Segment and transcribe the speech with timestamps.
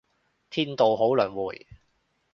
[0.49, 1.67] 天道好輪迴